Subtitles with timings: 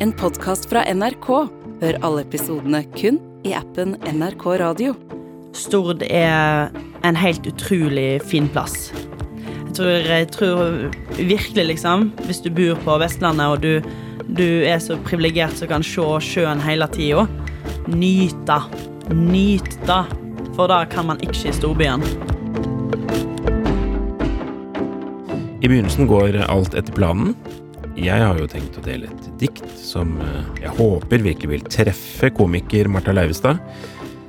[0.00, 1.26] en podkast fra NRK.
[1.80, 4.94] Hør alle episodene kun i appen NRK Radio.
[5.56, 6.70] Stord er
[7.06, 8.92] en helt utrolig fin plass.
[8.92, 10.62] Jeg tror, jeg tror
[11.18, 13.90] virkelig, liksom, hvis du bor på Vestlandet og du,
[14.38, 17.26] du er så privilegert som kan se sjøen hele tida,
[17.90, 18.62] nyt det.
[19.14, 20.02] Nyt det.
[20.54, 22.06] For det kan man ikke i storbyen.
[25.58, 27.34] I begynnelsen går alt etter planen.
[27.96, 32.30] Jeg har jo tenkt å dele et dikt som eh, jeg håper virkelig vil treffe
[32.36, 33.62] komiker Marta Leivestad.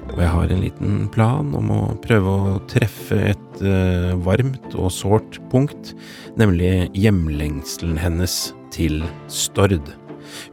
[0.09, 4.91] Og jeg har en liten plan om å prøve å treffe et eh, varmt og
[4.93, 5.93] sårt punkt,
[6.39, 8.39] nemlig hjemlengselen hennes
[8.73, 9.98] til Stord.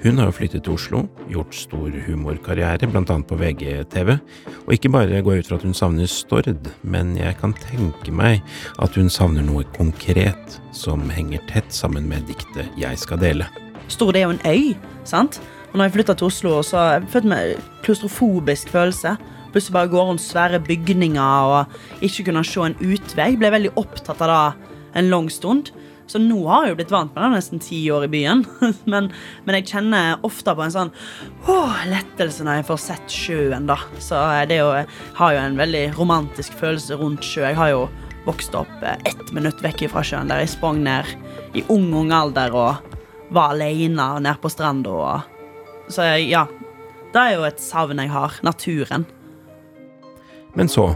[0.03, 3.03] Hun har jo flyttet til Oslo, gjort stor humorkarriere, bl.a.
[3.05, 4.13] på VGTV.
[4.67, 8.15] Og ikke bare går jeg ut fra at hun savner Stord, men jeg kan tenke
[8.15, 8.43] meg
[8.83, 13.49] at hun savner noe konkret som henger tett sammen med diktet jeg skal dele.
[13.93, 14.75] Stord er jo en øy,
[15.07, 15.41] sant?
[15.71, 19.17] Og når jeg flytta til Oslo, så har jeg fått meg klaustrofobisk følelse.
[19.53, 23.35] Plutselig bare går rundt svære bygninger og ikke kunne se en utvei.
[23.37, 25.71] Ble veldig opptatt av det en lang stund.
[26.07, 28.45] Så nå har jeg jo blitt vant med det nesten ti år i byen.
[28.93, 29.11] men,
[29.45, 30.93] men, jeg kjenner ofte på en sånn
[31.51, 33.79] åh, lettelse når jeg får sett sjøen, da.
[34.03, 37.49] Så det jo, jeg har jo en veldig romantisk følelse rundt sjø.
[37.49, 37.87] Jeg har jo
[38.27, 41.11] vokst opp eh, ett minutt vekk fra sjøen, der jeg sprang ned
[41.59, 42.95] i ung, ung alder og
[43.35, 45.21] var alene nede på stranda.
[45.91, 46.47] Så ja.
[47.15, 48.35] Det er jo et savn jeg har.
[48.45, 49.07] Naturen.
[50.57, 50.91] Men så,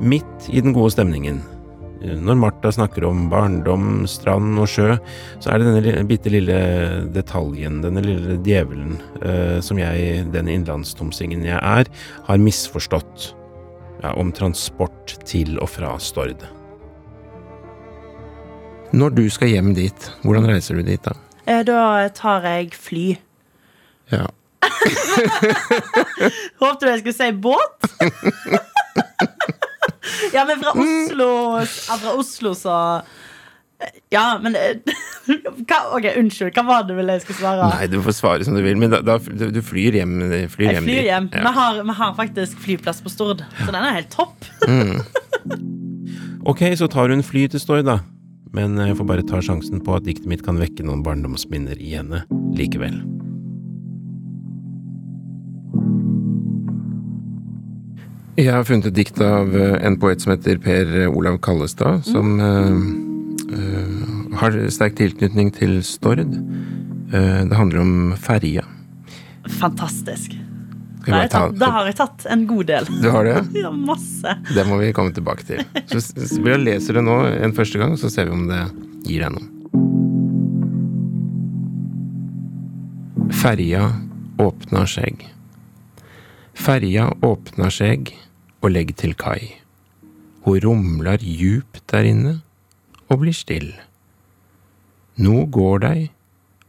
[0.00, 1.42] midt i den gode stemningen
[2.00, 4.94] når Martha snakker om barndom, strand og sjø,
[5.42, 6.58] så er det denne bitte lille
[7.14, 11.90] detaljen, denne lille djevelen, eh, som jeg, den innlandstomsingen jeg er,
[12.28, 13.32] har misforstått
[14.04, 16.46] ja, om transport til og fra Stord.
[18.94, 21.16] Når du skal hjem dit, hvordan reiser du dit da?
[21.48, 23.08] Eh, da tar jeg fly.
[24.14, 24.28] Ja.
[26.62, 27.90] Håpte du jeg skulle si båt?
[30.34, 31.30] Ja, men fra Oslo
[31.66, 32.74] Fra Oslo, så
[34.10, 34.56] ja, men
[35.68, 36.50] hva, Ok, Unnskyld.
[36.56, 37.68] Hva var det vel jeg skulle svare?
[37.76, 40.18] Nei, Du får svare som du vil, men da, da du flyr hjem.
[40.50, 41.30] Flyr jeg flyr hjem.
[41.30, 41.44] Ja.
[41.44, 44.48] Vi, har, vi, har, faktisk flyplass på Stord, så den er helt topp.
[44.66, 44.98] Mm.
[46.50, 48.00] ok, så tar hun fly til Stord, da.
[48.56, 51.94] Men jeg får bare ta sjansen på at diktet mitt kan vekke noen barndomsminner i
[52.00, 52.24] henne
[52.58, 52.96] likevel.
[58.38, 62.36] Jeg har funnet et dikt av eh, en poet som heter Per Olav Kallestad, som
[62.38, 62.70] uh,
[63.50, 66.36] uh, har sterk tilknytning til Stord.
[67.10, 68.62] Uh, det handler om ferja.
[69.58, 70.36] Fantastisk.
[71.02, 72.86] Da har, tatt, da har, jeg tatt en god del.
[73.02, 73.40] Du har det?
[73.58, 74.36] Ja, masse.
[74.54, 75.64] Det må vi komme tilbake til.
[75.90, 78.60] Så, så Vi leser det nå en første gang, så ser vi om det
[79.08, 79.50] gir deg noe.
[83.34, 83.90] Ferja
[84.38, 85.26] åpna skjegg.
[86.54, 88.14] Ferja åpna skjegg
[88.62, 89.58] og legg til kai.
[90.46, 92.34] Hun rumler djupt der inne
[93.08, 93.72] og blir still.
[95.18, 95.98] Nå går dei,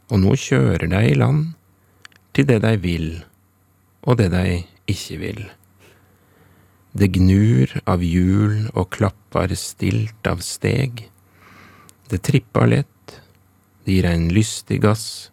[0.10, 1.54] og nå kjører dei i land,
[2.34, 3.10] til det dei vil,
[4.02, 5.42] og det dei ikke vil.
[6.98, 11.04] Det gnur av hjul og klappar stilt av steg.
[12.10, 13.20] Det trippar lett,
[13.86, 15.30] det gir ein lystig gass.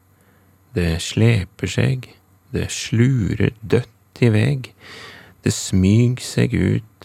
[0.77, 2.11] Det sleper seg,
[2.53, 4.69] det slurer dødt i veg.
[5.47, 7.05] Det smyg seg ut,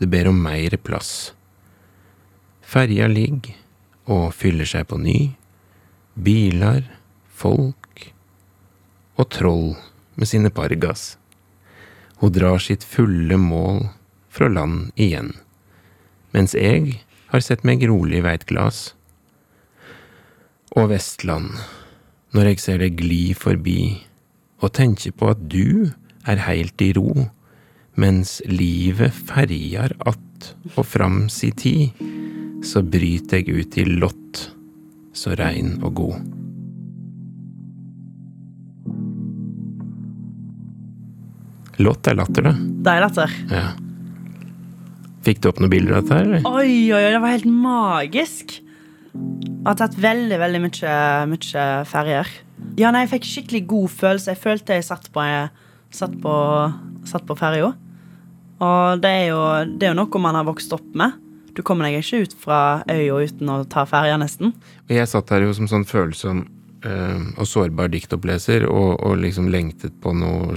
[0.00, 1.34] det ber om meire plass.
[2.64, 3.58] Ferja ligger
[4.08, 5.34] og fyller seg på ny.
[6.16, 6.86] Biler,
[7.28, 8.06] folk
[9.20, 9.68] og troll
[10.16, 11.18] med sine pargas.
[12.24, 13.84] Hun drar sitt fulle mål
[14.32, 15.34] fra land igjen,
[16.32, 17.02] mens jeg
[17.34, 18.94] har sett meg rolig ved et glass.
[20.72, 21.52] Og Vestland,
[22.32, 23.82] når jeg ser deg gli forbi
[24.64, 25.90] og tenker på at du
[26.24, 27.28] er heilt i ro,
[27.98, 31.90] mens livet ferjar att og fram si tid,
[32.64, 34.42] så bryter jeg ut i lott,
[35.14, 36.20] så rein og god.
[41.78, 42.54] Lott er latter, det.
[42.82, 43.34] Det er latter.
[43.54, 43.66] Ja.
[45.26, 46.18] Fikk du opp noen bilder av dette?
[46.18, 46.48] her?
[46.48, 48.56] Oi, oi, oi, det var helt magisk.
[49.14, 50.96] Jeg har tatt veldig veldig mye,
[51.30, 52.30] mye ferjer.
[52.78, 54.34] Ja, nei, Jeg fikk skikkelig god følelse.
[54.34, 55.26] Jeg følte jeg satt på,
[55.94, 56.34] satt på,
[57.10, 57.72] satt på ferja.
[58.64, 59.40] Og det er, jo,
[59.78, 61.16] det er jo noe man har vokst opp med.
[61.54, 62.60] Du kommer deg ikke ut fra
[62.90, 64.52] øya uten å ta ferja, nesten.
[64.86, 66.44] Og jeg satt her jo som sånn følsom
[66.86, 69.96] øh, og sårbar diktoppleser og, og, liksom lengtet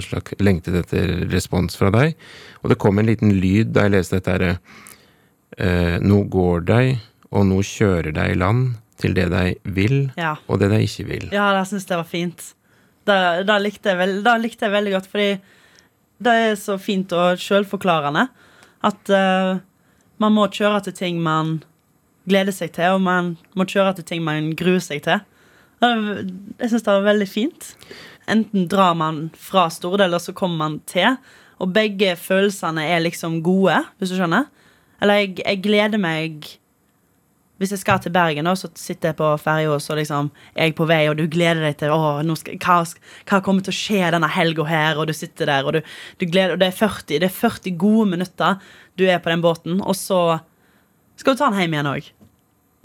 [0.06, 2.14] slags Lengtet etter respons fra deg.
[2.62, 4.52] Og det kom en liten lyd da jeg leste dette herre
[5.58, 7.02] øh, Nå går deg,
[7.32, 10.36] og nå kjører deg i land til det deg vil, ja.
[10.46, 11.30] og det deg ikke vil.
[11.34, 12.44] Ja, jeg syns det var fint.
[13.02, 15.30] Det, det, likte jeg veld, det likte jeg veldig godt, fordi
[16.24, 18.26] det er så fint og sjølforklarende
[18.82, 19.60] at uh,
[20.22, 21.60] man må kjøre til ting man
[22.28, 25.22] gleder seg til, og man må kjøre til ting man gruer seg til.
[25.82, 27.72] Jeg syns det var veldig fint.
[28.30, 31.16] Enten drar man fra Stord, eller så kommer man til.
[31.58, 34.46] Og begge følelsene er liksom gode, hvis du skjønner.
[35.02, 36.46] Eller jeg, jeg gleder meg
[37.62, 40.66] Hvis jeg skal til Bergen, og så sitter jeg på ferja, og så liksom er
[40.66, 42.80] jeg på vei, og du gleder deg til å, skal, hva,
[43.30, 46.26] hva, kommer til å skje denne helga her, og du sitter der, og, du, du
[46.26, 48.58] gleder, og det, er 40, det er 40 gode minutter
[48.98, 50.40] du er på den båten, og så
[51.20, 52.10] skal du ta den hjem igjen òg.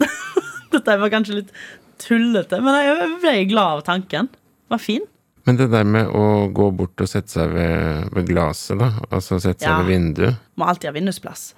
[0.76, 1.54] Dette var kanskje litt
[1.98, 4.30] tullete, men jeg ble glad av tanken.
[4.30, 5.02] Det var fin.
[5.48, 9.40] Men det der med å gå bort og sette seg ved, ved glaset, da, altså
[9.40, 9.78] sette seg Ja.
[9.80, 11.54] ved vinduet Må alltid ha vindusplass.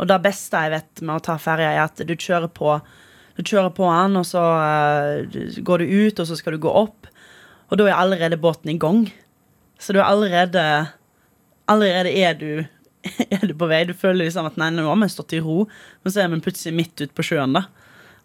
[0.00, 2.78] Og det beste jeg vet med å ta ferja, er at du kjører på
[3.34, 6.70] Du kjører på den, og så uh, går du ut, og så skal du gå
[6.70, 7.08] opp.
[7.66, 9.08] Og da er allerede båten i gang.
[9.78, 10.62] Så du er allerede
[11.66, 12.64] Allerede er du
[13.34, 13.84] er du på vei.
[13.88, 15.64] Du føler liksom at nei, nå har vi stått i ro,
[16.02, 17.56] men så er vi plutselig midt ute på sjøen.
[17.56, 17.66] da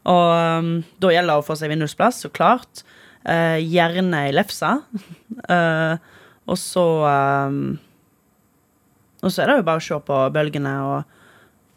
[0.07, 0.71] Og um,
[1.01, 2.83] da gjelder det å få seg vindusplass, så klart.
[3.27, 4.77] Uh, gjerne i lefsa.
[5.49, 5.99] Uh,
[6.49, 6.85] og så
[7.49, 7.77] um,
[9.19, 11.17] Og så er det jo bare å se på bølgene og,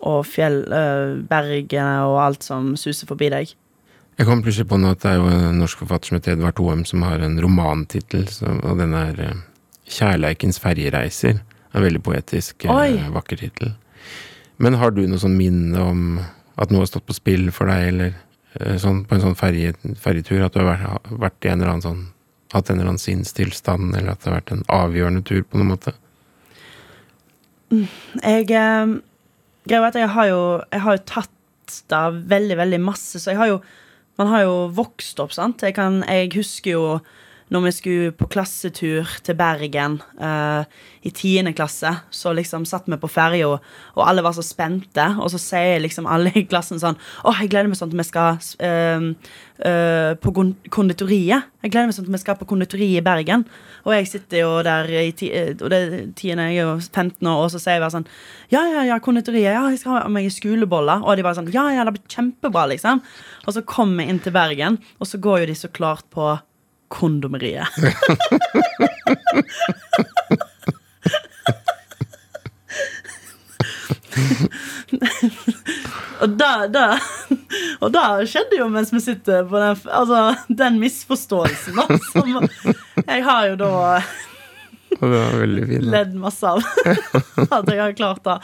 [0.02, 3.52] og fjell, eh, bergene og alt som suser forbi deg.
[4.18, 6.58] Jeg kom plutselig på nå at det er jo en norsk forfatter som heter Edvard
[6.60, 8.26] Hoem, som har en romantittel,
[8.62, 9.40] og den er eh,
[9.88, 11.40] 'Kjærleikens ferjereiser'.
[11.72, 13.10] En veldig poetisk, eh, Oi.
[13.12, 13.74] vakker tittel.
[14.58, 16.20] Men har du noe sånn minne om
[16.58, 18.14] at noe har stått på spill for deg, eller
[18.78, 20.44] sånn på en sånn ferje, ferjetur?
[20.44, 22.08] At du har vært, i en eller annen sånn
[22.52, 25.70] Hatt en eller annen sinnstilstand, eller at det har vært en avgjørende tur på noen
[25.72, 25.94] måte?
[27.72, 28.92] Jeg eh,
[29.68, 30.42] Greia er at jeg har jo
[30.72, 31.38] Jeg har jo tatt
[31.88, 33.60] det veldig, veldig masse, så jeg har jo
[34.20, 35.62] Man har jo vokst opp, sant.
[35.64, 36.86] Jeg, kan, jeg husker jo
[37.52, 40.64] når vi skulle på klassetur til Bergen uh,
[41.02, 45.32] i tiende klasse, så liksom satt vi på ferja, og alle var så spente, og
[45.32, 48.38] så sier liksom alle i klassen sånn Å, jeg gleder meg sånn til vi skal
[48.38, 49.08] uh,
[49.66, 50.34] uh, på
[50.72, 51.50] konditoriet.
[51.62, 53.44] Jeg gleder meg sånn til vi skal på konditoriet i Bergen.
[53.86, 56.76] Og jeg sitter jo der i ti, eh, og det er tiende, jeg er jo
[56.78, 58.08] 15 år, og så sier jeg bare sånn
[58.52, 59.50] Ja, ja, ja, konditoriet.
[59.56, 61.04] Ja, jeg skal ha meg skoleboller.
[61.04, 63.02] Og de bare sånn Ja, ja, det blir kjempebra, liksom.
[63.46, 66.34] Og så kommer jeg inn til Bergen, og så går jo de så klart på
[66.92, 67.66] kondomeriet.
[76.22, 76.86] og da, da
[77.82, 82.48] Og da skjedde jo mens vi sitter på den Altså, den misforståelsen, da, som
[83.06, 83.70] jeg har jo da
[85.00, 85.86] det var veldig fint.
[85.92, 86.62] ledd masse av.
[87.48, 88.36] At jeg har klart det.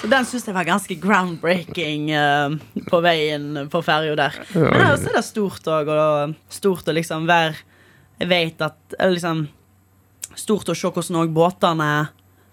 [0.00, 2.56] Så den syns jeg var ganske groundbreaking uh,
[2.88, 4.38] på veien på ferja der.
[4.54, 7.56] Men ellers er det stort òg, og stort å liksom være
[8.18, 9.46] Jeg vet at eller liksom
[10.38, 11.90] Stort å se hvordan òg båtene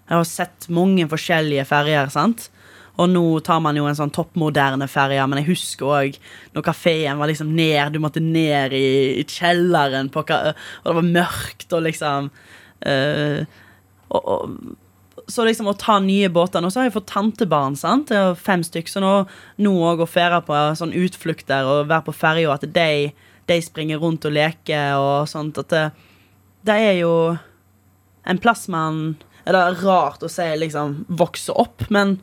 [0.08, 2.50] Jeg har sett mange forskjellige ferjer, sant?
[2.96, 6.20] Og nå tar man jo en sånn toppmoderne ferje, men jeg husker òg
[6.56, 8.86] når kafeen var liksom ned, du måtte ned i,
[9.20, 10.54] i kjelleren, på, og
[10.88, 12.30] det var mørkt, og liksom
[12.84, 14.58] og, og,
[15.32, 18.12] så liksom å ta nye båter Nå så har jeg fått tantebarn, sant?
[18.12, 19.14] Det er fem stykker, så nå,
[19.64, 23.10] nå også å fære på sånn utflukter og være på ferja, at de,
[23.50, 25.86] de springer rundt og leker og sånt, at det,
[26.68, 27.16] det er jo
[28.26, 32.18] en plass man Det er rart å si liksom vokse opp, men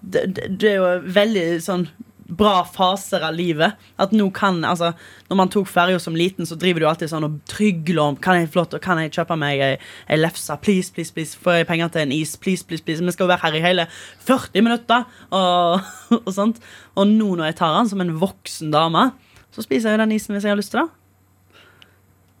[0.00, 1.86] det, det, det er jo veldig sånn
[2.28, 3.76] bra faser av livet.
[3.96, 4.92] At nå kan, altså
[5.28, 8.40] Når man tok ferja som liten, så driver du alltid sånn og trygler om Kan
[8.40, 9.70] jeg flott, kan jeg kjøpe meg ei,
[10.08, 10.56] ei lefse.
[10.64, 11.38] Please, please, please.
[11.40, 12.36] Får jeg penger til en is?
[12.36, 13.04] Please, please, please.
[13.04, 13.88] Vi skal jo være her i hele
[14.28, 15.08] 40 minutter.
[15.30, 15.80] Og,
[16.26, 16.60] og sånt.
[16.96, 19.10] Og nå når jeg tar den som en voksen dame,
[19.54, 20.88] så spiser jeg jo den isen hvis jeg har lyst til det.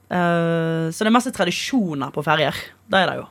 [0.08, 2.56] Uh, så det er masse tradisjoner på ferjer.
[2.88, 3.26] Det er det jo.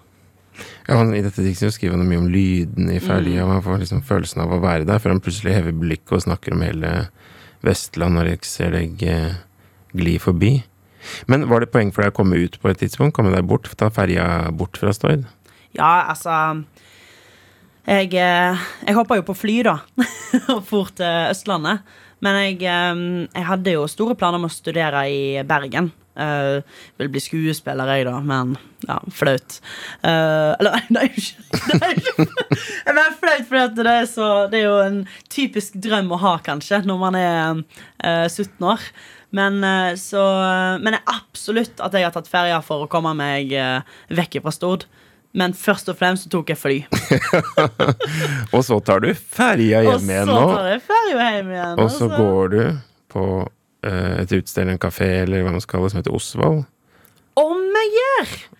[0.88, 3.44] Ja, han, I dette diktet skriver han mye om lyden i ferja.
[3.44, 3.54] Mm.
[3.56, 6.56] Man får liksom følelsen av å være der, før han plutselig hever blikket og snakker
[6.56, 6.94] om hele
[7.66, 9.06] Vestland når jeg ser deg
[9.98, 10.58] gli forbi.
[11.32, 13.16] Men var det poeng for deg å komme ut på et tidspunkt?
[13.16, 13.70] Komme deg bort?
[13.80, 15.28] Ta ferja bort fra Stord?
[15.78, 16.64] Ja, altså
[17.88, 19.78] Jeg, eh, jeg hoppa jo på fly, da,
[20.54, 21.86] og for til Østlandet.
[22.20, 25.94] Men jeg, eh, jeg hadde jo store planer om å studere i Bergen.
[26.18, 26.62] Uh,
[26.98, 28.56] vil bli skuespiller, jeg, da, men
[28.88, 29.60] ja, flaut.
[30.02, 34.30] Uh, eller nei, det er jo ikke Det er Jeg flaut fordi det er så
[34.52, 34.98] Det er jo en
[35.34, 38.90] typisk drøm å ha, kanskje, når man er uh, 17 år.
[39.30, 40.24] Men eh, så
[40.82, 43.82] Men er absolutt at jeg har tatt ferja for å komme meg eh,
[44.16, 44.88] vekk fra Stord.
[45.38, 46.78] Men først og fremst så tok jeg fly.
[48.56, 50.38] Og så tar du ferja hjem igjen nå.
[50.40, 51.82] Og så tar jeg ferja hjem igjen.
[51.84, 52.62] Og så går du
[53.14, 53.57] på eh,
[54.24, 56.66] et utested eller en kafé eller hva man skal kalle det, som heter Osvald.
[57.38, 57.68] Om!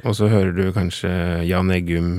[0.06, 1.10] Og så hører du kanskje
[1.48, 2.12] Jan Eggum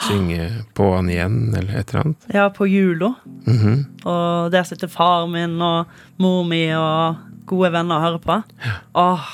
[0.00, 2.28] synge på han igjen, eller et eller annet.
[2.32, 3.12] Ja, på jula.
[3.46, 3.74] Mhm.
[4.08, 5.90] Og der sitter far min og
[6.22, 7.16] mor mi og
[7.50, 8.38] gode venner og hører på.
[8.94, 9.26] Åh,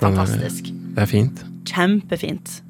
[0.00, 0.70] fantastisk.
[0.96, 1.44] Det er fint.
[1.68, 2.62] Kjempefint.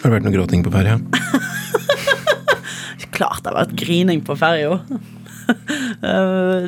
[0.00, 0.96] Har det vært noe gråting på ferja?
[3.20, 4.78] Klart det har vært grining på ferja.
[6.00, 6.66] Eh,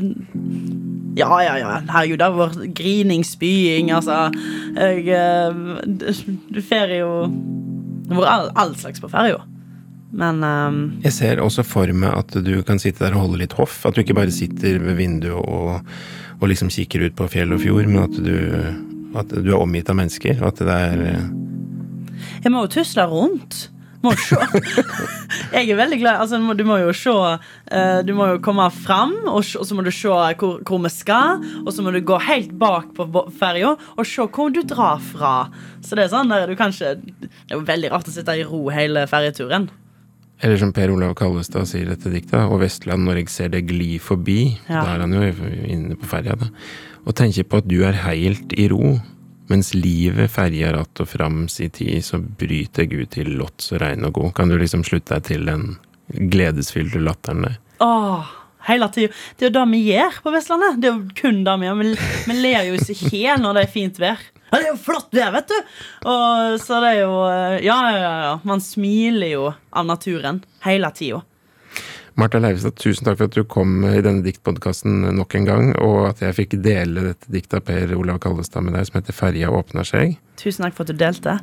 [1.16, 1.68] ja, ja, ja.
[1.88, 4.26] Herregud, det har vært grining, spying, altså.
[4.76, 5.62] Jeg eh,
[6.52, 9.40] Du får jo Det har vært all, all slags på ferja.
[10.12, 13.56] Men um, Jeg ser også for meg at du kan sitte der og holde litt
[13.56, 13.78] hoff.
[13.88, 15.80] At du ikke bare sitter ved vinduet og,
[16.40, 18.36] og liksom kikker ut på fjell og fjord, men at du,
[19.16, 21.06] at du er omgitt av mennesker, og at det er
[22.42, 23.68] jeg må jo tusle rundt.
[24.02, 24.38] Må se.
[25.54, 29.14] Jeg er veldig glad altså, Du må jo se eh, Du må jo komme fram,
[29.30, 31.44] og, så må du se hvor, hvor vi skal.
[31.62, 35.36] Og så må du gå helt bak på ferja og se hvor du drar fra.
[35.84, 38.44] Så det er sånn der du kanskje Det er jo veldig rart å sitte i
[38.46, 39.70] ro hele ferjeturen.
[40.42, 43.94] Eller som Per Olav Kallestad sier dette diktet, og Vestland når jeg ser det gli
[44.02, 44.56] forbi.
[44.66, 44.80] Ja.
[44.82, 45.22] Da er han jo
[45.70, 46.48] inne på ferja, da.
[47.06, 48.96] Og tenker på at du er heilt i ro.
[49.52, 54.04] Mens livet ferjer att og fram si tid, så bryter Gud til lott så rein
[54.08, 54.30] og god.
[54.38, 55.66] Kan du liksom slutte deg til den
[56.32, 57.58] gledesfylte latteren der?
[57.84, 58.30] Åh,
[58.70, 59.12] hele tida.
[59.36, 60.78] Det er jo det vi gjør på Vestlandet.
[60.80, 61.82] Det er jo kun det vi gjør.
[62.30, 64.24] Vi ler jo ikke helt når det er fint vær.
[64.46, 65.76] Ja, det er jo flott vær, vet du!
[66.14, 68.16] Og så det er jo eh, Ja, ja, ja.
[68.24, 68.32] ja.
[68.48, 71.20] Man smiler jo av naturen hele tida.
[72.14, 76.10] Martha Leivestad, tusen takk for at du kom i denne diktpodkasten nok en gang, og
[76.10, 79.48] at jeg fikk dele dette diktet av Per Olav Kallestad med deg, som heter 'Ferja
[79.48, 80.18] åpner seg'.
[80.36, 81.38] Tusen takk for at du delte.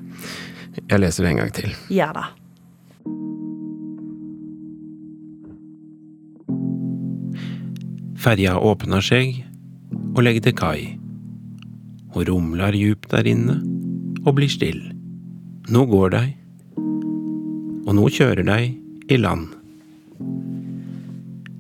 [0.90, 1.74] Jeg leser det en gang til.
[1.90, 2.28] Gjør det.
[8.20, 9.46] Ferja åpner seg
[10.16, 11.00] og legger til kai.
[12.14, 13.62] Hun rumler djupt der inne
[14.26, 14.94] og blir still.
[15.70, 16.26] Nå går de,
[17.88, 18.76] og nå kjører de
[19.10, 19.59] i land.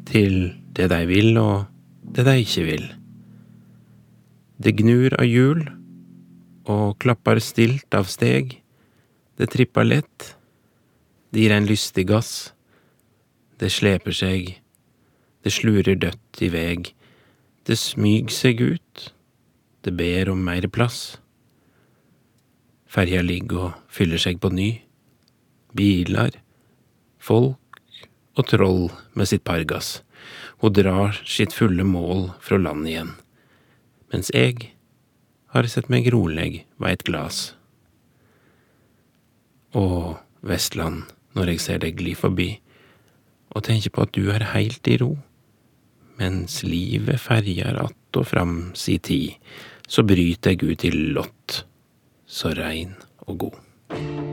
[0.10, 1.68] Til det de vil og
[2.16, 2.88] det de ikke vil.
[4.60, 5.62] Det gnur av hjul
[6.70, 8.58] og klapper stilt av steg.
[9.38, 10.34] Det tripper lett.
[11.30, 12.51] Det gir en lystig gass.
[13.62, 14.58] Det sleper seg
[15.44, 16.92] det slurer dødt i veg.
[17.68, 19.10] Det smyg seg ut.
[19.86, 21.20] Det ber om mer plass.
[22.89, 24.70] Ferja ligger og fyller seg på ny.
[25.78, 26.34] Biler,
[27.22, 27.68] folk
[28.39, 30.00] og troll med sitt pargas,
[30.60, 33.13] Hun drar sitt fulle mål fra land igjen.
[34.12, 34.74] Mens jeg
[35.55, 37.53] har sett meg rolig ved et glas.
[39.72, 42.50] Å, Vestland, når jeg ser deg gli forbi,
[43.55, 45.15] og tenker på at du er heilt i ro
[46.19, 49.34] mens livet ferjer att og fram si tid,
[49.88, 51.63] så bryter jeg ut i lott,
[52.27, 52.96] så rein
[53.27, 54.28] og god.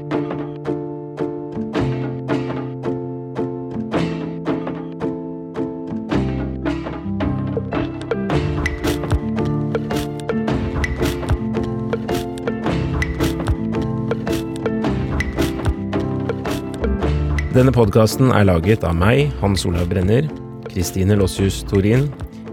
[17.57, 20.27] Denne podkasten er laget av meg, Hans Olav Brenner,
[20.69, 22.05] Kristine Lossius Torin,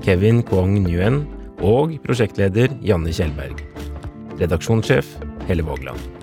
[0.06, 1.26] Kevin Kwong Nguyen
[1.60, 3.66] og prosjektleder Janne Kjellberg.
[4.40, 5.18] Redaksjonssjef
[5.50, 6.23] Helle Vågland.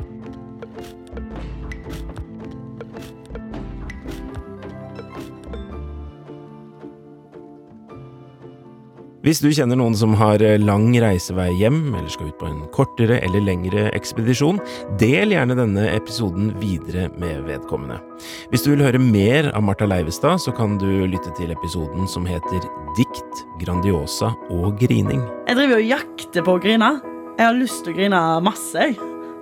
[9.31, 12.65] Hvis du kjenner noen som har eh, lang reisevei hjem, eller skal ut på en
[12.75, 14.57] kortere eller lengre ekspedisjon,
[14.99, 18.01] del gjerne denne episoden videre med vedkommende.
[18.51, 22.27] Hvis du vil høre mer av Martha Leivestad, så kan du lytte til episoden som
[22.27, 22.67] heter
[22.99, 25.23] Dikt, Grandiosa og grining.
[25.47, 26.91] Jeg driver og jakter på å grine.
[27.39, 28.91] Jeg har lyst til å grine masse.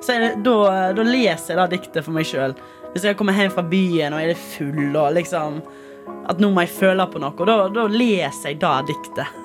[0.05, 0.61] Så det, da,
[1.01, 2.59] da leser jeg det diktet for meg sjøl.
[2.93, 5.63] Hvis jeg kommer hjem fra byen og er full og liksom
[6.29, 7.33] At nå må jeg føle på noe.
[7.49, 9.45] Da, da leser jeg det diktet.